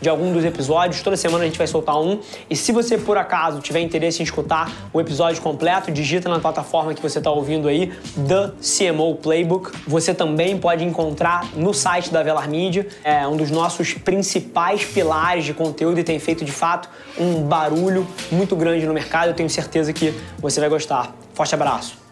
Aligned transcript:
de 0.00 0.08
algum 0.08 0.32
dos 0.32 0.44
episódios. 0.44 1.02
Toda 1.02 1.16
semana 1.16 1.44
a 1.44 1.46
gente 1.46 1.58
vai 1.58 1.66
soltar 1.66 2.00
um. 2.00 2.20
E 2.48 2.56
se 2.56 2.72
você 2.72 2.96
por 2.98 3.16
acaso 3.16 3.60
tiver 3.60 3.80
interesse 3.80 4.20
em 4.20 4.24
escutar 4.24 4.70
o 4.92 5.00
episódio 5.00 5.40
completo, 5.42 5.90
digita 5.90 6.28
na 6.28 6.38
plataforma 6.38 6.94
que 6.94 7.02
você 7.02 7.18
está 7.18 7.30
ouvindo 7.30 7.68
aí, 7.68 7.92
The 8.16 8.52
CMO 8.60 9.16
Playbook. 9.16 9.70
Você 9.86 10.14
também 10.14 10.58
pode 10.58 10.84
encontrar 10.84 11.46
no 11.54 11.72
site 11.72 12.10
da 12.10 12.22
Velar 12.22 12.48
Media, 12.48 12.86
é 13.04 13.26
um 13.26 13.36
dos 13.36 13.50
nossos 13.50 13.94
principais 13.94 14.84
pilares 14.84 15.44
de 15.44 15.54
conteúdo 15.54 15.98
e 16.00 16.04
tem 16.04 16.18
feito 16.18 16.44
de 16.44 16.52
fato 16.52 16.88
um 17.18 17.42
barulho 17.42 18.06
muito 18.30 18.56
grande 18.56 18.86
no 18.86 18.94
mercado. 18.94 19.28
Eu 19.28 19.34
tenho 19.34 19.50
certeza 19.50 19.92
que 19.92 20.14
você 20.38 20.60
vai 20.60 20.68
gostar. 20.68 21.14
Forte 21.34 21.54
abraço 21.54 22.07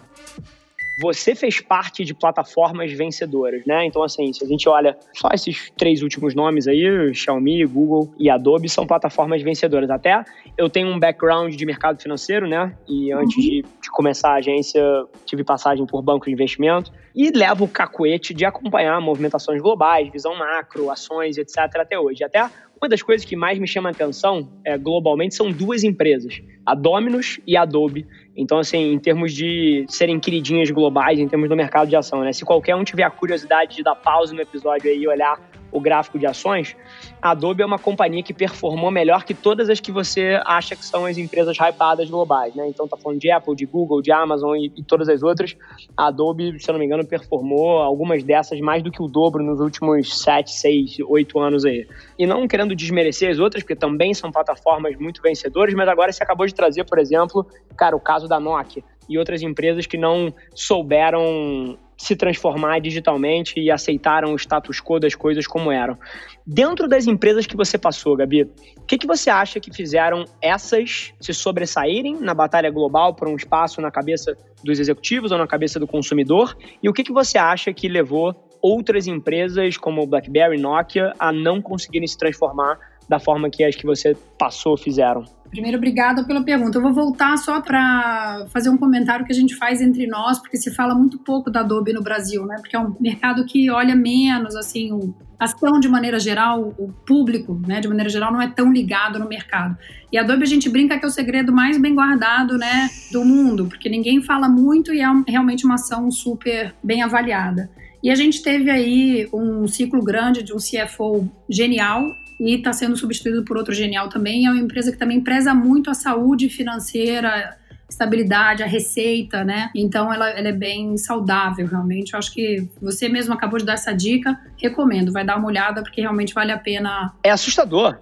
você 0.99 1.35
fez 1.35 1.61
parte 1.61 2.05
de 2.05 2.15
plataformas 2.15 2.91
vencedoras, 2.93 3.63
né? 3.67 3.85
Então, 3.85 4.03
assim, 4.03 4.33
se 4.33 4.43
a 4.43 4.47
gente 4.47 4.67
olha 4.69 4.97
só 5.13 5.29
esses 5.33 5.71
três 5.77 6.03
últimos 6.03 6.35
nomes 6.35 6.67
aí, 6.67 7.13
Xiaomi, 7.15 7.65
Google 7.67 8.15
e 8.19 8.31
Adobe, 8.31 8.69
são 8.69 8.87
plataformas 8.87 9.43
vencedoras. 9.43 9.91
Até 9.91 10.25
eu 10.57 10.71
tenho 10.71 10.89
um 10.89 10.99
background 10.99 11.55
de 11.55 11.67
mercado 11.67 12.01
financeiro, 12.01 12.49
né? 12.49 12.75
E 12.89 13.13
antes 13.13 13.37
uhum. 13.37 13.43
de, 13.43 13.63
de, 13.63 13.91
começar 13.91 14.31
a 14.31 14.37
agência, 14.37 14.83
tive 15.27 15.45
passagem 15.45 15.85
por 15.85 16.01
banco 16.01 16.27
de 16.27 16.33
investimento 16.33 16.91
e 17.15 17.31
levo 17.31 17.65
o 17.65 17.69
cacuete 17.69 18.33
de 18.33 18.45
acompanhar 18.45 19.01
movimentações 19.01 19.61
globais, 19.61 20.11
visão 20.11 20.35
macro, 20.37 20.91
ações, 20.91 21.37
etc. 21.37 21.59
até 21.77 21.99
hoje. 21.99 22.25
Até 22.25 22.49
uma 22.81 22.89
das 22.89 23.03
coisas 23.03 23.25
que 23.25 23.35
mais 23.35 23.59
me 23.59 23.67
chama 23.67 23.89
a 23.89 23.93
atenção 23.93 24.49
é, 24.65 24.77
globalmente 24.77 25.35
são 25.35 25.51
duas 25.51 25.83
empresas, 25.83 26.43
a 26.65 26.75
Dominus 26.75 27.41
e 27.47 27.57
a 27.57 27.63
Adobe, 27.63 28.07
então, 28.37 28.59
assim, 28.59 28.93
em 28.93 28.99
termos 28.99 29.33
de 29.33 29.87
serem 29.89 30.21
queridinhas 30.21 30.71
globais, 30.71 31.19
em 31.19 31.27
termos 31.27 31.49
do 31.49 31.57
mercado 31.57 31.89
de 31.89 31.97
ação, 31.97 32.21
né? 32.21 32.33
Se 32.33 32.45
qualquer 32.45 32.77
um 32.77 32.85
tiver 32.85 33.05
a 33.05 33.11
curiosidade 33.11 33.77
de 33.77 33.83
dar 33.83 33.95
pausa 33.95 34.35
no 34.35 34.41
episódio 34.43 34.91
aí 34.91 34.99
e 34.99 35.09
olhar 35.09 35.41
o 35.77 35.81
gráfico 35.81 36.19
de 36.19 36.27
ações, 36.27 36.75
a 37.21 37.33
Adobe 37.33 37.63
é 37.63 37.67
uma 37.67 37.79
companhia 37.79 38.23
que 38.23 38.33
performou 38.33 38.91
melhor 38.91 39.25
que 39.25 39.35
todas 39.35 39.69
as 39.69 39.79
que 39.79 39.93
você 39.93 40.41
acha 40.47 40.75
que 40.75 40.85
são 40.85 41.05
as 41.05 41.19
empresas 41.19 41.55
hypadas 41.59 42.09
globais, 42.09 42.55
né? 42.55 42.67
Então 42.67 42.89
tá 42.89 42.97
falando 42.97 43.21
de 43.21 43.31
Apple, 43.31 43.55
de 43.55 43.67
Google, 43.67 44.01
de 44.01 44.11
Amazon 44.11 44.57
e, 44.57 44.73
e, 44.75 44.83
todas 44.83 45.07
as 45.09 45.23
outras. 45.23 45.55
A 45.95 46.07
Adobe, 46.07 46.59
se 46.59 46.71
eu 46.71 46.73
não 46.73 46.79
me 46.79 46.87
engano, 46.87 47.05
performou 47.05 47.79
algumas 47.83 48.25
dessas 48.25 48.59
mais 48.61 48.83
do 48.83 48.91
que 48.91 49.03
o 49.03 49.07
dobro 49.07 49.43
nos 49.43 49.61
últimos 49.61 50.23
7, 50.23 50.51
6, 50.51 50.97
8 51.07 51.39
anos 51.39 51.65
aí. 51.67 51.87
E 52.19 52.27
não 52.27 52.49
querendo 52.49 52.75
desmerecer 52.75 53.31
as 53.31 53.39
outras, 53.39 53.63
porque 53.63 53.77
também 53.77 54.15
são 54.15 54.33
plataformas 54.33 54.97
muito 54.97 55.21
vencedoras, 55.21 55.75
mas 55.75 55.89
agora 55.89 56.11
você 56.11 56.23
acabou 56.23 56.47
de 56.47 56.55
trazer, 56.55 56.85
por 56.85 56.99
exemplo, 56.99 57.47
cara, 57.77 57.95
o 57.95 58.01
caso 58.01 58.27
da 58.27 58.41
Nokia 58.41 58.83
e 59.09 59.19
outras 59.19 59.43
empresas 59.43 59.87
que 59.87 59.97
não 59.97 60.33
souberam 60.55 61.79
se 61.97 62.15
transformar 62.15 62.81
digitalmente 62.81 63.59
e 63.59 63.71
aceitaram 63.71 64.33
o 64.33 64.37
status 64.37 64.81
quo 64.81 65.01
das 65.01 65.15
coisas 65.15 65.47
como 65.47 65.73
eram. 65.73 65.99
Dentro 66.47 66.87
das 66.87 67.07
empresas 67.07 67.47
que 67.47 67.57
você 67.57 67.79
passou, 67.79 68.17
Gabi, 68.17 68.43
o 68.43 68.85
que, 68.87 68.99
que 68.99 69.07
você 69.07 69.31
acha 69.31 69.59
que 69.59 69.73
fizeram 69.73 70.25
essas 70.41 71.13
se 71.21 71.33
sobressaírem 71.33 72.19
na 72.21 72.35
batalha 72.35 72.71
global 72.71 73.15
por 73.15 73.29
um 73.29 73.37
espaço 73.37 73.81
na 73.81 73.91
cabeça 73.91 74.37
dos 74.63 74.79
executivos 74.79 75.33
ou 75.33 75.39
na 75.39 75.47
cabeça 75.47 75.81
do 75.81 75.87
consumidor? 75.87 76.57
E 76.83 76.89
o 76.89 76.93
que, 76.93 77.03
que 77.03 77.13
você 77.13 77.39
acha 77.39 77.73
que 77.73 77.89
levou 77.89 78.35
outras 78.61 79.07
empresas 79.07 79.77
como 79.77 80.07
BlackBerry, 80.07 80.61
Nokia 80.61 81.13
a 81.19 81.33
não 81.33 81.63
conseguirem 81.63 82.07
se 82.07 82.19
transformar 82.19 82.79
da 83.09 83.19
forma 83.19 83.49
que 83.49 83.65
as 83.65 83.75
que 83.75 83.87
você 83.87 84.17
passou 84.39 84.77
fizeram? 84.77 85.25
Primeiro, 85.51 85.77
obrigada 85.77 86.25
pela 86.25 86.43
pergunta. 86.43 86.79
Eu 86.79 86.83
vou 86.83 86.93
voltar 86.93 87.37
só 87.39 87.61
para 87.61 88.47
fazer 88.53 88.69
um 88.69 88.77
comentário 88.77 89.25
que 89.25 89.33
a 89.33 89.35
gente 89.35 89.55
faz 89.57 89.81
entre 89.81 90.07
nós, 90.07 90.39
porque 90.39 90.57
se 90.57 90.75
fala 90.75 90.95
muito 90.95 91.19
pouco 91.19 91.51
da 91.51 91.61
Adobe 91.61 91.93
no 91.93 92.03
Brasil, 92.03 92.45
né? 92.47 92.57
Porque 92.61 92.77
é 92.77 92.79
um 92.79 92.95
mercado 93.01 93.45
que 93.45 93.71
olha 93.71 93.95
menos, 93.95 94.57
assim, 94.57 94.93
o, 94.93 95.15
ação 95.39 95.79
de 95.79 95.89
maneira 95.89 96.19
geral, 96.19 96.75
o 96.79 96.93
público, 97.07 97.61
né, 97.67 97.81
de 97.81 97.89
maneira 97.89 98.09
geral, 98.09 98.33
não 98.33 98.41
é 98.41 98.49
tão 98.49 98.73
ligado 98.73 99.19
no 99.19 99.29
mercado. 99.29 99.77
E 100.11 100.19
a 100.19 100.23
Adobe 100.23 100.43
a 100.43 100.47
gente 100.47 100.69
brinca 100.69 100.99
que 100.99 101.05
é 101.05 101.09
o 101.09 101.11
segredo 101.11 101.53
mais 101.53 101.79
bem 101.79 101.95
guardado, 101.95 102.57
né, 102.57 102.89
do 103.13 103.25
mundo, 103.25 103.67
porque 103.67 103.89
ninguém 103.89 104.23
fala 104.23 104.49
muito 104.49 104.93
e 104.93 105.01
é 105.01 105.07
realmente 105.29 105.65
uma 105.65 105.75
ação 105.75 106.11
super 106.11 106.75
bem 106.83 107.03
avaliada. 107.03 107.71
E 108.03 108.11
a 108.11 108.15
gente 108.15 108.43
teve 108.43 108.71
aí 108.71 109.29
um 109.33 109.67
ciclo 109.67 110.03
grande 110.03 110.43
de 110.43 110.53
um 110.53 110.59
CFO 110.59 111.29
genial, 111.49 112.15
e 112.39 112.55
está 112.55 112.73
sendo 112.73 112.97
substituído 112.97 113.45
por 113.45 113.57
outro 113.57 113.75
genial 113.75 114.09
também. 114.09 114.47
É 114.47 114.51
uma 114.51 114.61
empresa 114.61 114.93
que 114.93 114.99
também 114.99 115.21
preza 115.21 115.55
muito 115.55 115.91
a 115.91 115.95
saúde 115.95 116.49
financeira, 116.49 117.57
estabilidade, 117.89 118.63
a 118.63 118.67
receita, 118.67 119.45
né? 119.45 119.71
Então 119.75 120.13
ela, 120.13 120.29
ela, 120.31 120.49
é 120.49 120.53
bem 120.53 120.97
saudável, 120.97 121.67
realmente. 121.67 122.13
Eu 122.13 122.19
acho 122.19 122.33
que 122.33 122.69
você 122.81 123.09
mesmo 123.09 123.33
acabou 123.33 123.59
de 123.59 123.65
dar 123.65 123.75
essa 123.75 123.93
dica, 123.93 124.39
recomendo, 124.57 125.13
vai 125.13 125.25
dar 125.25 125.37
uma 125.37 125.47
olhada 125.47 125.83
porque 125.83 126.01
realmente 126.01 126.35
vale 126.35 126.53
a 126.53 126.59
pena. 126.59 127.13
É 127.23 127.31
assustador. 127.31 127.99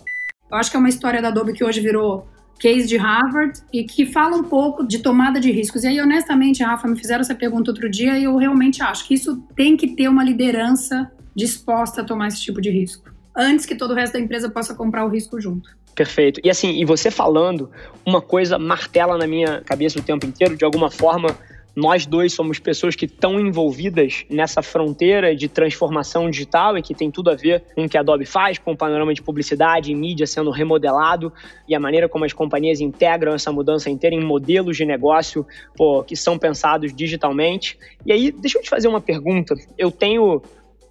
Eu 0.50 0.56
acho 0.56 0.70
que 0.70 0.76
é 0.76 0.80
uma 0.80 0.88
história 0.88 1.20
da 1.20 1.28
Adobe 1.28 1.52
que 1.52 1.64
hoje 1.64 1.80
virou 1.80 2.28
case 2.58 2.86
de 2.86 2.96
Harvard 2.96 3.60
e 3.72 3.84
que 3.84 4.06
fala 4.06 4.36
um 4.36 4.44
pouco 4.44 4.86
de 4.86 5.00
tomada 5.00 5.40
de 5.40 5.50
riscos. 5.50 5.84
E 5.84 5.88
aí, 5.88 6.00
honestamente, 6.00 6.62
Rafa, 6.62 6.86
me 6.86 6.96
fizeram 6.96 7.20
essa 7.20 7.34
pergunta 7.34 7.70
outro 7.70 7.90
dia 7.90 8.18
e 8.18 8.24
eu 8.24 8.36
realmente 8.36 8.82
acho 8.82 9.06
que 9.06 9.14
isso 9.14 9.42
tem 9.56 9.76
que 9.76 9.88
ter 9.88 10.08
uma 10.08 10.24
liderança 10.24 11.10
disposta 11.34 12.00
a 12.00 12.04
tomar 12.04 12.28
esse 12.28 12.40
tipo 12.40 12.60
de 12.60 12.70
risco 12.70 13.13
antes 13.36 13.66
que 13.66 13.74
todo 13.74 13.92
o 13.92 13.94
resto 13.94 14.14
da 14.14 14.20
empresa 14.20 14.48
possa 14.48 14.74
comprar 14.74 15.04
o 15.04 15.08
risco 15.08 15.40
junto. 15.40 15.70
Perfeito. 15.94 16.40
E 16.42 16.50
assim, 16.50 16.80
e 16.80 16.84
você 16.84 17.10
falando, 17.10 17.70
uma 18.04 18.20
coisa 18.20 18.58
martela 18.58 19.16
na 19.16 19.26
minha 19.26 19.60
cabeça 19.60 19.98
o 19.98 20.02
tempo 20.02 20.26
inteiro, 20.26 20.56
de 20.56 20.64
alguma 20.64 20.90
forma, 20.90 21.28
nós 21.74 22.06
dois 22.06 22.32
somos 22.32 22.58
pessoas 22.58 22.94
que 22.94 23.06
estão 23.06 23.40
envolvidas 23.40 24.24
nessa 24.30 24.62
fronteira 24.62 25.34
de 25.34 25.48
transformação 25.48 26.30
digital 26.30 26.78
e 26.78 26.82
que 26.82 26.94
tem 26.94 27.10
tudo 27.10 27.30
a 27.30 27.34
ver 27.34 27.64
com 27.74 27.84
o 27.84 27.88
que 27.88 27.96
a 27.96 28.00
Adobe 28.00 28.24
faz, 28.24 28.58
com 28.58 28.72
o 28.72 28.76
panorama 28.76 29.12
de 29.12 29.22
publicidade 29.22 29.90
e 29.90 29.94
mídia 29.94 30.26
sendo 30.26 30.50
remodelado 30.50 31.32
e 31.68 31.74
a 31.74 31.80
maneira 31.80 32.08
como 32.08 32.24
as 32.24 32.32
companhias 32.32 32.80
integram 32.80 33.34
essa 33.34 33.50
mudança 33.50 33.90
inteira 33.90 34.14
em 34.14 34.24
modelos 34.24 34.76
de 34.76 34.84
negócio 34.84 35.44
pô, 35.76 36.04
que 36.04 36.14
são 36.14 36.38
pensados 36.38 36.94
digitalmente. 36.94 37.76
E 38.06 38.12
aí, 38.12 38.30
deixa 38.30 38.58
eu 38.58 38.62
te 38.62 38.70
fazer 38.70 38.86
uma 38.86 39.00
pergunta. 39.00 39.54
Eu 39.76 39.90
tenho 39.90 40.42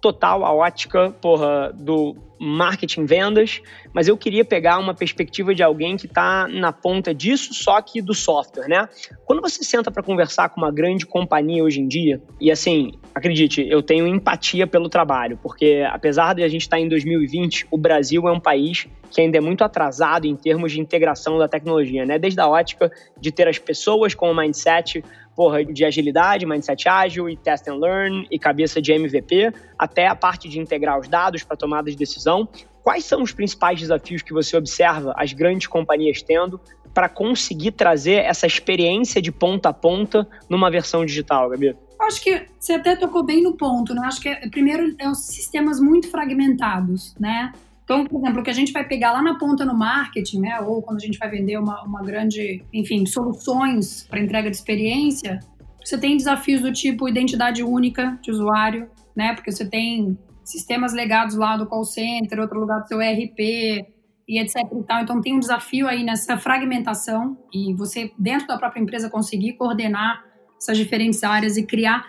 total 0.04 0.44
a 0.44 0.52
ótica, 0.52 1.14
porra, 1.18 1.72
do 1.72 2.14
marketing 2.38 3.06
vendas, 3.06 3.62
mas 3.90 4.06
eu 4.06 4.18
queria 4.18 4.44
pegar 4.44 4.78
uma 4.78 4.92
perspectiva 4.92 5.54
de 5.54 5.62
alguém 5.62 5.96
que 5.96 6.04
está 6.04 6.46
na 6.46 6.74
ponta 6.74 7.14
disso, 7.14 7.54
só 7.54 7.80
que 7.80 8.02
do 8.02 8.12
software, 8.12 8.68
né? 8.68 8.86
Quando 9.24 9.40
você 9.40 9.64
senta 9.64 9.90
para 9.90 10.02
conversar 10.02 10.50
com 10.50 10.60
uma 10.60 10.70
grande 10.70 11.06
companhia 11.06 11.64
hoje 11.64 11.80
em 11.80 11.88
dia, 11.88 12.20
e 12.38 12.50
assim, 12.50 12.92
acredite, 13.14 13.66
eu 13.66 13.82
tenho 13.82 14.06
empatia 14.06 14.66
pelo 14.66 14.90
trabalho, 14.90 15.38
porque 15.42 15.82
apesar 15.90 16.34
de 16.34 16.42
a 16.42 16.48
gente 16.48 16.62
estar 16.62 16.76
tá 16.76 16.82
em 16.82 16.88
2020, 16.88 17.68
o 17.70 17.78
Brasil 17.78 18.28
é 18.28 18.32
um 18.32 18.40
país 18.40 18.86
que 19.10 19.22
ainda 19.22 19.38
é 19.38 19.40
muito 19.40 19.64
atrasado 19.64 20.26
em 20.26 20.36
termos 20.36 20.72
de 20.72 20.80
integração 20.80 21.38
da 21.38 21.48
tecnologia, 21.48 22.04
né? 22.04 22.18
Desde 22.18 22.38
a 22.40 22.48
ótica 22.48 22.92
de 23.18 23.32
ter 23.32 23.48
as 23.48 23.58
pessoas 23.58 24.12
com 24.12 24.30
o 24.30 24.36
mindset 24.36 25.02
porra, 25.34 25.64
de 25.64 25.84
agilidade, 25.84 26.46
mindset 26.46 26.88
ágil 26.88 27.28
e 27.28 27.36
test 27.36 27.66
and 27.68 27.76
learn 27.76 28.26
e 28.30 28.38
cabeça 28.38 28.80
de 28.80 28.92
MVP, 28.92 29.52
até 29.78 30.06
a 30.06 30.14
parte 30.14 30.48
de 30.48 30.58
integrar 30.58 30.98
os 30.98 31.08
dados 31.08 31.42
para 31.42 31.56
tomada 31.56 31.90
de 31.90 31.96
decisão. 31.96 32.48
Quais 32.82 33.04
são 33.04 33.22
os 33.22 33.32
principais 33.32 33.80
desafios 33.80 34.22
que 34.22 34.32
você 34.32 34.56
observa 34.56 35.14
as 35.16 35.32
grandes 35.32 35.66
companhias 35.66 36.22
tendo 36.22 36.60
para 36.92 37.08
conseguir 37.08 37.72
trazer 37.72 38.24
essa 38.24 38.46
experiência 38.46 39.20
de 39.20 39.32
ponta 39.32 39.70
a 39.70 39.72
ponta 39.72 40.28
numa 40.48 40.70
versão 40.70 41.04
digital, 41.04 41.50
Gabi? 41.50 41.74
Acho 42.00 42.22
que 42.22 42.46
você 42.58 42.74
até 42.74 42.94
tocou 42.94 43.24
bem 43.24 43.42
no 43.42 43.56
ponto, 43.56 43.94
né? 43.94 44.02
Acho 44.04 44.20
que 44.20 44.34
primeiro 44.50 44.94
é 44.98 45.08
os 45.08 45.26
sistemas 45.26 45.80
muito 45.80 46.10
fragmentados, 46.10 47.14
né? 47.18 47.52
Então, 47.84 48.04
por 48.06 48.18
exemplo, 48.18 48.40
o 48.40 48.42
que 48.42 48.50
a 48.50 48.54
gente 48.54 48.72
vai 48.72 48.82
pegar 48.82 49.12
lá 49.12 49.22
na 49.22 49.38
ponta 49.38 49.64
no 49.64 49.74
marketing, 49.74 50.40
né, 50.40 50.60
ou 50.60 50.82
quando 50.82 50.96
a 50.96 51.00
gente 51.00 51.18
vai 51.18 51.28
vender 51.28 51.58
uma, 51.58 51.82
uma 51.82 52.02
grande, 52.02 52.64
enfim, 52.72 53.04
soluções 53.04 54.06
para 54.08 54.20
entrega 54.20 54.50
de 54.50 54.56
experiência, 54.56 55.38
você 55.84 55.98
tem 55.98 56.16
desafios 56.16 56.62
do 56.62 56.72
tipo 56.72 57.06
identidade 57.06 57.62
única 57.62 58.18
de 58.22 58.30
usuário, 58.30 58.88
né, 59.14 59.34
porque 59.34 59.52
você 59.52 59.68
tem 59.68 60.18
sistemas 60.42 60.94
legados 60.94 61.36
lá 61.36 61.56
do 61.56 61.66
call 61.66 61.84
center, 61.84 62.40
outro 62.40 62.58
lugar 62.58 62.80
do 62.80 62.88
seu 62.88 63.00
ERP 63.00 63.38
e 64.28 64.38
etc 64.38 64.56
e 64.56 64.82
tal. 64.84 65.02
Então 65.02 65.20
tem 65.20 65.34
um 65.34 65.38
desafio 65.38 65.86
aí 65.86 66.02
nessa 66.02 66.38
fragmentação 66.38 67.36
e 67.52 67.74
você 67.74 68.12
dentro 68.18 68.46
da 68.46 68.56
própria 68.56 68.80
empresa 68.80 69.10
conseguir 69.10 69.54
coordenar 69.54 70.24
essas 70.56 70.78
diferentes 70.78 71.22
áreas 71.22 71.56
e 71.56 71.62
criar 71.64 72.06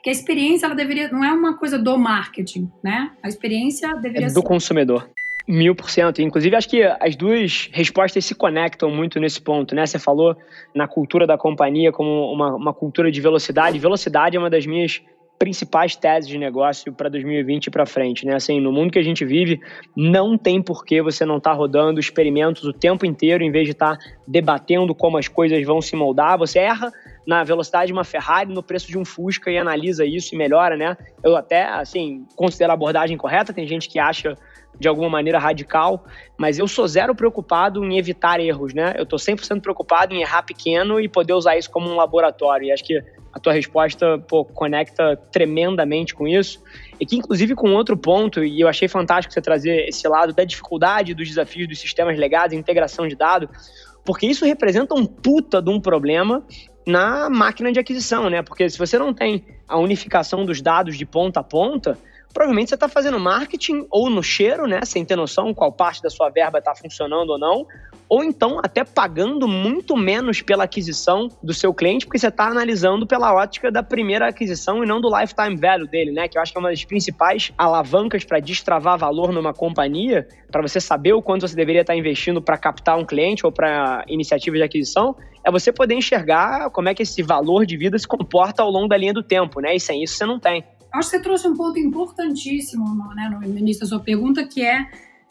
porque 0.00 0.08
a 0.08 0.12
experiência 0.12 0.64
ela 0.64 0.74
deveria 0.74 1.08
não 1.08 1.22
é 1.22 1.30
uma 1.30 1.58
coisa 1.58 1.78
do 1.78 1.96
marketing, 1.98 2.70
né? 2.82 3.10
A 3.22 3.28
experiência 3.28 3.94
deveria 3.96 4.28
é 4.28 4.30
do 4.30 4.40
ser 4.40 4.42
consumidor. 4.42 5.10
Mil 5.46 5.74
por 5.74 5.90
cento. 5.90 6.22
Inclusive, 6.22 6.56
acho 6.56 6.68
que 6.68 6.82
as 6.82 7.16
duas 7.16 7.68
respostas 7.70 8.24
se 8.24 8.34
conectam 8.34 8.90
muito 8.90 9.20
nesse 9.20 9.42
ponto, 9.42 9.74
né? 9.74 9.84
Você 9.84 9.98
falou 9.98 10.34
na 10.74 10.88
cultura 10.88 11.26
da 11.26 11.36
companhia 11.36 11.92
como 11.92 12.32
uma, 12.32 12.54
uma 12.54 12.72
cultura 12.72 13.12
de 13.12 13.20
velocidade. 13.20 13.78
Velocidade 13.78 14.36
é 14.36 14.40
uma 14.40 14.48
das 14.48 14.64
minhas 14.64 15.02
principais 15.38 15.96
teses 15.96 16.28
de 16.28 16.38
negócio 16.38 16.92
para 16.92 17.08
2020 17.10 17.66
e 17.66 17.70
para 17.70 17.84
frente, 17.84 18.24
né? 18.24 18.34
Assim, 18.34 18.58
no 18.58 18.72
mundo 18.72 18.92
que 18.92 18.98
a 18.98 19.02
gente 19.02 19.24
vive, 19.24 19.60
não 19.94 20.38
tem 20.38 20.62
por 20.62 20.82
que 20.82 21.02
você 21.02 21.26
não 21.26 21.36
estar 21.36 21.50
tá 21.50 21.56
rodando 21.56 22.00
experimentos 22.00 22.64
o 22.64 22.72
tempo 22.72 23.04
inteiro 23.04 23.44
em 23.44 23.50
vez 23.50 23.66
de 23.66 23.72
estar 23.72 23.98
tá 23.98 24.04
debatendo 24.26 24.94
como 24.94 25.18
as 25.18 25.28
coisas 25.28 25.62
vão 25.66 25.82
se 25.82 25.94
moldar. 25.94 26.38
Você 26.38 26.58
erra 26.58 26.90
na 27.26 27.44
velocidade 27.44 27.86
de 27.86 27.92
uma 27.92 28.04
Ferrari, 28.04 28.52
no 28.52 28.62
preço 28.62 28.88
de 28.88 28.98
um 28.98 29.04
Fusca 29.04 29.50
e 29.50 29.58
analisa 29.58 30.04
isso 30.04 30.34
e 30.34 30.38
melhora, 30.38 30.76
né? 30.76 30.96
Eu 31.22 31.36
até, 31.36 31.64
assim, 31.64 32.26
considero 32.34 32.72
a 32.72 32.74
abordagem 32.74 33.16
correta. 33.16 33.52
Tem 33.52 33.66
gente 33.66 33.88
que 33.88 33.98
acha 33.98 34.36
de 34.78 34.88
alguma 34.88 35.10
maneira 35.10 35.38
radical, 35.38 36.04
mas 36.38 36.58
eu 36.58 36.66
sou 36.66 36.88
zero 36.88 37.14
preocupado 37.14 37.84
em 37.84 37.98
evitar 37.98 38.40
erros, 38.40 38.72
né? 38.72 38.94
Eu 38.96 39.04
tô 39.04 39.16
100% 39.16 39.60
preocupado 39.60 40.14
em 40.14 40.22
errar 40.22 40.42
pequeno 40.42 41.00
e 41.00 41.08
poder 41.08 41.34
usar 41.34 41.58
isso 41.58 41.70
como 41.70 41.88
um 41.88 41.96
laboratório. 41.96 42.66
E 42.66 42.72
acho 42.72 42.84
que 42.84 43.02
a 43.32 43.38
tua 43.38 43.52
resposta 43.52 44.18
pô, 44.26 44.44
conecta 44.44 45.16
tremendamente 45.30 46.14
com 46.14 46.26
isso. 46.26 46.62
E 46.98 47.06
que, 47.06 47.16
inclusive, 47.16 47.54
com 47.54 47.72
outro 47.74 47.96
ponto, 47.96 48.42
e 48.42 48.60
eu 48.60 48.68
achei 48.68 48.88
fantástico 48.88 49.32
você 49.32 49.40
trazer 49.40 49.88
esse 49.88 50.06
lado 50.08 50.32
da 50.32 50.44
dificuldade 50.44 51.14
dos 51.14 51.28
desafios 51.28 51.68
dos 51.68 51.78
sistemas 51.78 52.18
legados, 52.18 52.56
integração 52.56 53.06
de 53.06 53.14
dados, 53.14 53.48
porque 54.04 54.26
isso 54.26 54.44
representa 54.44 54.94
um 54.94 55.04
puta 55.04 55.60
de 55.60 55.70
um 55.70 55.80
problema 55.80 56.42
na 56.86 57.28
máquina 57.28 57.72
de 57.72 57.78
aquisição, 57.78 58.28
né? 58.30 58.42
Porque 58.42 58.68
se 58.68 58.78
você 58.78 58.98
não 58.98 59.12
tem 59.12 59.44
a 59.68 59.78
unificação 59.78 60.44
dos 60.44 60.60
dados 60.60 60.96
de 60.96 61.04
ponta 61.04 61.40
a 61.40 61.42
ponta, 61.42 61.98
provavelmente 62.32 62.68
você 62.68 62.74
está 62.74 62.88
fazendo 62.88 63.18
marketing 63.18 63.86
ou 63.90 64.08
no 64.08 64.22
cheiro, 64.22 64.66
né, 64.66 64.80
sem 64.84 65.04
ter 65.04 65.16
noção 65.16 65.52
qual 65.52 65.72
parte 65.72 66.02
da 66.02 66.10
sua 66.10 66.30
verba 66.30 66.58
está 66.58 66.74
funcionando 66.74 67.30
ou 67.30 67.38
não, 67.38 67.66
ou 68.10 68.24
então 68.24 68.58
até 68.58 68.82
pagando 68.82 69.46
muito 69.46 69.96
menos 69.96 70.42
pela 70.42 70.64
aquisição 70.64 71.28
do 71.40 71.54
seu 71.54 71.72
cliente, 71.72 72.04
porque 72.04 72.18
você 72.18 72.26
está 72.26 72.48
analisando 72.48 73.06
pela 73.06 73.32
ótica 73.32 73.70
da 73.70 73.84
primeira 73.84 74.28
aquisição 74.28 74.82
e 74.82 74.86
não 74.86 75.00
do 75.00 75.08
lifetime 75.08 75.56
value 75.56 75.86
dele, 75.86 76.10
né? 76.10 76.26
Que 76.26 76.36
eu 76.36 76.42
acho 76.42 76.50
que 76.50 76.58
é 76.58 76.60
uma 76.60 76.70
das 76.70 76.84
principais 76.84 77.52
alavancas 77.56 78.24
para 78.24 78.40
destravar 78.40 78.98
valor 78.98 79.32
numa 79.32 79.54
companhia, 79.54 80.26
para 80.50 80.60
você 80.60 80.80
saber 80.80 81.12
o 81.12 81.22
quanto 81.22 81.46
você 81.46 81.54
deveria 81.54 81.82
estar 81.82 81.92
tá 81.92 81.98
investindo 81.98 82.42
para 82.42 82.58
captar 82.58 82.98
um 82.98 83.06
cliente 83.06 83.46
ou 83.46 83.52
para 83.52 84.04
iniciativa 84.08 84.56
de 84.56 84.64
aquisição, 84.64 85.14
é 85.44 85.50
você 85.50 85.72
poder 85.72 85.94
enxergar 85.94 86.68
como 86.70 86.88
é 86.88 86.94
que 86.94 87.04
esse 87.04 87.22
valor 87.22 87.64
de 87.64 87.76
vida 87.76 87.96
se 87.96 88.08
comporta 88.08 88.60
ao 88.60 88.70
longo 88.70 88.88
da 88.88 88.96
linha 88.96 89.14
do 89.14 89.22
tempo, 89.22 89.60
né? 89.60 89.76
E 89.76 89.78
sem 89.78 90.02
isso 90.02 90.16
você 90.16 90.26
não 90.26 90.40
tem. 90.40 90.64
Acho 90.92 91.10
que 91.10 91.16
você 91.16 91.22
trouxe 91.22 91.46
um 91.46 91.54
ponto 91.54 91.78
importantíssimo 91.78 92.84
né, 93.14 93.30
no 93.30 93.56
início 93.56 93.82
da 93.82 93.86
sua 93.86 94.00
pergunta, 94.00 94.44
que 94.44 94.64
é 94.64 94.88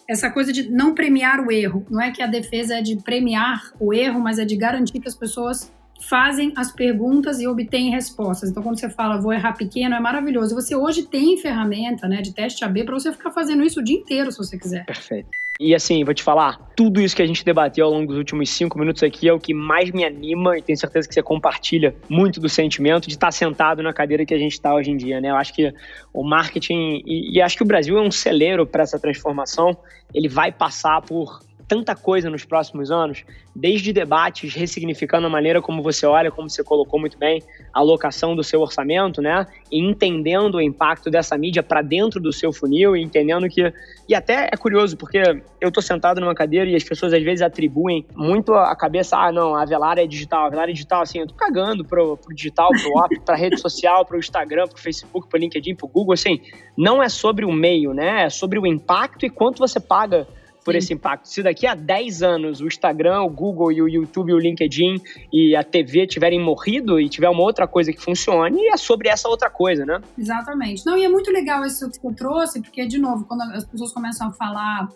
essa 0.10 0.28
coisa 0.32 0.52
de 0.52 0.68
não 0.68 0.96
premiar 0.96 1.40
o 1.40 1.52
erro. 1.52 1.86
Não 1.88 2.02
é 2.02 2.10
que 2.10 2.24
a 2.24 2.26
defesa 2.26 2.80
é 2.80 2.82
de 2.82 2.96
premiar 2.96 3.72
o 3.80 3.94
erro, 3.94 4.20
mas 4.20 4.40
é 4.40 4.44
de 4.44 4.56
garantir 4.56 5.00
que 5.00 5.08
as 5.08 5.16
pessoas 5.16 5.72
fazem 6.02 6.52
as 6.56 6.72
perguntas 6.72 7.40
e 7.40 7.48
obtêm 7.48 7.92
respostas. 7.92 8.50
Então, 8.50 8.64
quando 8.64 8.80
você 8.80 8.90
fala 8.90 9.22
vou 9.22 9.32
errar 9.32 9.54
pequeno, 9.54 9.94
é 9.94 10.00
maravilhoso. 10.00 10.56
Você 10.56 10.76
hoje 10.76 11.04
tem 11.04 11.38
ferramenta 11.38 12.08
né, 12.08 12.22
de 12.22 12.34
teste 12.34 12.66
AB 12.66 12.86
para 12.86 12.96
você 12.96 13.12
ficar 13.12 13.30
fazendo 13.30 13.64
isso 13.64 13.82
o 13.82 13.84
dia 13.84 13.98
inteiro, 13.98 14.32
se 14.32 14.40
você 14.40 14.58
quiser. 14.58 14.84
Perfeito. 14.86 15.30
E 15.62 15.76
assim, 15.76 16.06
vou 16.06 16.14
te 16.14 16.24
falar, 16.24 16.72
tudo 16.74 17.02
isso 17.02 17.14
que 17.14 17.22
a 17.22 17.28
gente 17.28 17.44
debateu 17.44 17.86
ao 17.86 17.92
longo 17.92 18.08
dos 18.08 18.18
últimos 18.18 18.50
cinco 18.50 18.80
minutos 18.80 19.04
aqui 19.04 19.28
é 19.28 19.34
o 19.34 19.38
que 19.38 19.54
mais 19.54 19.92
me 19.92 20.06
anima 20.06 20.58
e 20.58 20.62
tenho 20.62 20.80
certeza 20.80 21.06
que 21.06 21.14
você 21.14 21.22
compartilha 21.22 21.94
muito 22.08 22.40
do 22.40 22.48
sentimento 22.48 23.10
de 23.10 23.16
estar 23.16 23.30
sentado 23.34 23.84
na 23.84 23.92
cadeira 23.92 24.26
que 24.26 24.34
a 24.34 24.38
gente 24.38 24.54
está 24.54 24.74
hoje 24.74 24.90
em 24.90 24.96
dia, 24.96 25.20
né? 25.20 25.32
Eu 25.32 25.36
acho 25.36 25.54
que 25.54 25.74
o 26.14 26.24
marketing, 26.24 27.04
e, 27.06 27.36
e 27.36 27.42
acho 27.42 27.58
que 27.58 27.64
o 27.64 27.66
Brasil 27.66 27.98
é 27.98 28.02
um 28.02 28.10
celeiro 28.10 28.66
para 28.66 28.84
essa 28.84 28.98
transformação, 28.98 29.78
ele 30.14 30.30
vai 30.30 30.50
passar 30.50 31.02
por 31.02 31.42
tanta 31.70 31.96
coisa 31.96 32.32
nos 32.32 32.44
próximos 32.44 32.90
anos, 32.90 33.24
desde 33.56 33.94
debates 33.94 34.56
ressignificando 34.56 35.28
a 35.28 35.30
maneira 35.30 35.62
como 35.62 35.84
você 35.84 36.04
olha, 36.04 36.32
como 36.32 36.50
você 36.50 36.64
colocou 36.64 37.00
muito 37.00 37.16
bem, 37.16 37.44
a 37.72 37.80
alocação 37.80 38.36
do 38.36 38.44
seu 38.44 38.60
orçamento, 38.60 39.22
né? 39.22 39.46
E 39.72 39.80
entendendo 39.80 40.56
o 40.56 40.62
impacto 40.62 41.12
dessa 41.12 41.38
mídia 41.38 41.62
para 41.62 41.84
dentro 41.84 42.20
do 42.20 42.34
seu 42.34 42.52
funil 42.52 42.98
e 42.98 43.04
entendendo 43.04 43.48
que. 43.48 43.72
E 44.08 44.16
até 44.16 44.50
é 44.52 44.58
curioso, 44.58 44.98
porque 44.98 45.22
eu 45.62 45.72
tô 45.72 45.80
sentado 45.80 46.20
numa 46.20 46.34
cadeira 46.34 46.68
e 46.68 46.76
as 46.76 46.84
pessoas 46.84 47.14
às 47.14 47.22
vezes 47.22 47.44
atribuem 47.44 48.04
muito 48.16 48.56
a 48.56 48.76
cabeça, 48.76 49.16
ah, 49.16 49.32
não, 49.32 49.54
a 49.56 49.64
Velar 49.64 50.00
é 50.00 50.08
digital, 50.08 50.48
a 50.48 50.50
Velar 50.50 50.70
é 50.70 50.74
digital, 50.74 51.04
assim, 51.04 51.20
eu 51.20 51.28
tô 51.28 51.36
cagando 51.36 51.86
pro, 51.86 52.18
pro 52.18 52.34
digital, 52.34 52.70
pro 52.70 52.98
off, 52.98 53.20
pra 53.20 53.36
rede 53.36 53.62
social, 53.62 54.04
pro 54.04 54.18
Instagram, 54.18 54.68
pro 54.68 54.82
Facebook, 54.82 55.30
pro 55.30 55.38
LinkedIn, 55.38 55.76
pro 55.76 55.88
Google, 55.88 56.16
assim, 56.16 56.42
não 56.76 57.04
é 57.04 57.10
sobre 57.10 57.46
o 57.46 57.52
meio, 57.52 57.94
né? 57.94 58.24
É 58.24 58.30
sobre 58.32 58.58
o 58.58 58.66
impacto 58.66 59.24
e 59.24 59.30
quanto 59.30 59.60
você 59.60 59.80
paga 59.80 60.28
por 60.64 60.76
esse 60.76 60.94
impacto. 60.94 61.28
Se 61.28 61.42
daqui 61.42 61.66
a 61.66 61.76
10 61.76 62.22
anos 62.22 62.62
o 62.62 62.68
Instagram, 62.68 63.22
o 63.22 63.30
Google 63.30 63.72
e 63.72 63.82
o 63.82 63.88
YouTube, 63.88 64.34
o 64.34 64.40
LinkedIn 64.40 65.02
e 65.32 65.56
a 65.56 65.64
TV 65.64 66.06
tiverem 66.06 66.40
morrido 66.40 67.00
e 67.00 67.10
tiver 67.10 67.30
uma 67.30 67.42
outra 67.42 67.68
coisa 67.68 67.92
que 67.92 68.02
funcione, 68.02 68.68
é 68.68 68.78
sobre 68.78 69.10
essa 69.10 69.28
outra 69.28 69.50
coisa, 69.50 69.86
né? 69.86 70.02
Exatamente. 70.18 70.86
Não, 70.86 70.98
e 70.98 71.04
é 71.04 71.10
muito 71.10 71.32
legal 71.32 71.66
isso 71.66 71.90
que 71.90 72.06
eu 72.06 72.14
trouxe, 72.14 72.62
porque, 72.62 72.86
de 72.86 72.98
novo, 72.98 73.26
quando 73.26 73.42
as 73.42 73.66
pessoas 73.66 73.94
começam 73.94 74.28
a 74.28 74.32
falar 74.32 74.90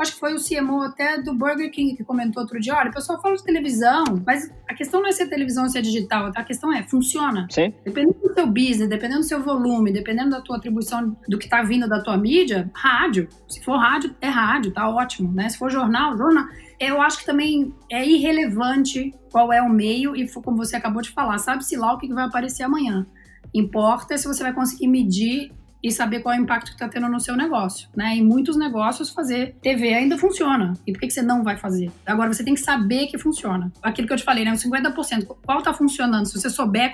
acho 0.00 0.14
que 0.14 0.20
foi 0.20 0.34
o 0.34 0.38
CMO 0.38 0.82
até 0.82 1.20
do 1.20 1.34
Burger 1.34 1.70
King 1.70 1.96
que 1.96 2.04
comentou 2.04 2.42
outro 2.42 2.60
dia, 2.60 2.74
olha, 2.74 2.90
o 2.90 2.92
pessoal 2.92 3.20
fala 3.20 3.36
de 3.36 3.44
televisão, 3.44 4.04
mas 4.26 4.50
a 4.68 4.74
questão 4.74 5.00
não 5.00 5.08
é 5.08 5.12
se 5.12 5.22
é 5.22 5.26
televisão 5.26 5.64
ou 5.64 5.70
se 5.70 5.78
é 5.78 5.82
digital, 5.82 6.30
a 6.34 6.44
questão 6.44 6.72
é, 6.72 6.82
funciona. 6.82 7.46
Sim. 7.50 7.72
Dependendo 7.84 8.18
do 8.20 8.34
seu 8.34 8.46
business, 8.46 8.88
dependendo 8.88 9.20
do 9.20 9.26
seu 9.26 9.42
volume, 9.42 9.92
dependendo 9.92 10.30
da 10.30 10.40
tua 10.40 10.56
atribuição 10.56 11.16
do 11.28 11.38
que 11.38 11.44
está 11.44 11.62
vindo 11.62 11.88
da 11.88 12.02
tua 12.02 12.16
mídia, 12.16 12.70
rádio. 12.74 13.28
Se 13.48 13.62
for 13.62 13.76
rádio, 13.76 14.14
é 14.20 14.28
rádio, 14.28 14.72
tá 14.72 14.88
ótimo, 14.88 15.32
né? 15.32 15.48
Se 15.48 15.58
for 15.58 15.70
jornal, 15.70 16.16
jornal. 16.16 16.46
Eu 16.78 17.02
acho 17.02 17.18
que 17.18 17.26
também 17.26 17.74
é 17.90 18.06
irrelevante 18.06 19.14
qual 19.30 19.52
é 19.52 19.60
o 19.60 19.68
meio 19.68 20.16
e 20.16 20.26
como 20.28 20.56
você 20.56 20.76
acabou 20.76 21.02
de 21.02 21.10
falar, 21.10 21.38
sabe-se 21.38 21.76
lá 21.76 21.92
o 21.92 21.98
que 21.98 22.12
vai 22.12 22.24
aparecer 22.24 22.62
amanhã. 22.62 23.06
Importa 23.52 24.16
se 24.16 24.26
você 24.26 24.42
vai 24.42 24.52
conseguir 24.52 24.86
medir 24.86 25.52
e 25.82 25.90
saber 25.90 26.20
qual 26.20 26.34
é 26.34 26.38
o 26.38 26.42
impacto 26.42 26.68
que 26.68 26.74
está 26.74 26.88
tendo 26.88 27.08
no 27.08 27.20
seu 27.20 27.36
negócio. 27.36 27.88
Né? 27.94 28.16
Em 28.16 28.24
muitos 28.24 28.56
negócios, 28.56 29.10
fazer 29.10 29.54
TV 29.62 29.94
ainda 29.94 30.18
funciona. 30.18 30.74
E 30.86 30.92
por 30.92 31.00
que, 31.00 31.06
que 31.06 31.12
você 31.12 31.22
não 31.22 31.42
vai 31.42 31.56
fazer? 31.56 31.90
Agora, 32.04 32.32
você 32.32 32.44
tem 32.44 32.54
que 32.54 32.60
saber 32.60 33.06
que 33.06 33.18
funciona. 33.18 33.72
Aquilo 33.82 34.06
que 34.06 34.12
eu 34.12 34.18
te 34.18 34.24
falei, 34.24 34.44
né? 34.44 34.52
Os 34.52 34.62
50%. 34.62 35.26
Qual 35.42 35.58
está 35.58 35.72
funcionando? 35.72 36.26
Se 36.26 36.38
você 36.38 36.50
souber 36.50 36.92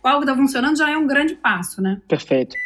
qual, 0.00 0.20
está 0.20 0.34
funcionando, 0.34 0.76
já 0.76 0.90
é 0.90 0.96
um 0.96 1.06
grande 1.06 1.34
passo, 1.34 1.82
né? 1.82 2.00
Perfeito. 2.08 2.56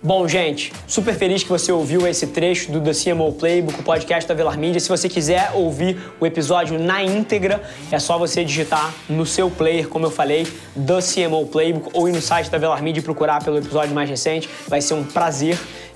Bom, 0.00 0.28
gente, 0.28 0.72
super 0.86 1.12
feliz 1.12 1.42
que 1.42 1.48
você 1.48 1.72
ouviu 1.72 2.06
esse 2.06 2.28
trecho 2.28 2.70
do 2.70 2.80
The 2.80 2.92
CMO 2.92 3.32
Playbook, 3.32 3.80
o 3.80 3.82
podcast 3.82 4.28
da 4.28 4.32
Velar 4.32 4.56
Media. 4.56 4.78
Se 4.78 4.88
você 4.88 5.08
quiser 5.08 5.50
ouvir 5.54 5.98
o 6.20 6.24
episódio 6.24 6.78
na 6.78 7.02
íntegra, 7.02 7.60
é 7.90 7.98
só 7.98 8.16
você 8.16 8.44
digitar 8.44 8.94
no 9.08 9.26
seu 9.26 9.50
player, 9.50 9.88
como 9.88 10.06
eu 10.06 10.10
falei, 10.12 10.46
The 10.76 11.00
CMO 11.02 11.48
Playbook, 11.48 11.90
ou 11.92 12.08
ir 12.08 12.12
no 12.12 12.22
site 12.22 12.48
da 12.48 12.58
Velar 12.58 12.80
Media 12.80 13.00
e 13.00 13.02
procurar 13.02 13.42
pelo 13.42 13.58
episódio 13.58 13.92
mais 13.92 14.08
recente. 14.08 14.48
Vai 14.68 14.80
ser 14.80 14.94
um 14.94 15.02
prazer 15.02 15.58